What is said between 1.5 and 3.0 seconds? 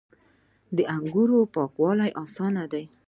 پاکول اسانه دي.